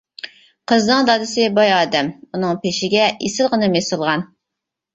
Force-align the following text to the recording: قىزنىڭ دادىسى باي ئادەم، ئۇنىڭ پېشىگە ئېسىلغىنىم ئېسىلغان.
قىزنىڭ 0.71 1.05
دادىسى 1.09 1.45
باي 1.59 1.75
ئادەم، 1.75 2.11
ئۇنىڭ 2.31 2.59
پېشىگە 2.65 3.07
ئېسىلغىنىم 3.13 3.81
ئېسىلغان. 3.83 4.29